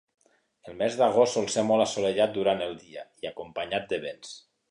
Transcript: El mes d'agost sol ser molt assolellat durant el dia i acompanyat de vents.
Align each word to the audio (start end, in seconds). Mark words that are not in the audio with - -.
El 0.69 0.77
mes 0.79 0.95
d'agost 1.01 1.37
sol 1.37 1.49
ser 1.57 1.65
molt 1.67 1.85
assolellat 1.85 2.35
durant 2.39 2.65
el 2.69 2.73
dia 2.85 3.05
i 3.25 3.31
acompanyat 3.35 3.89
de 3.95 4.01
vents. 4.07 4.35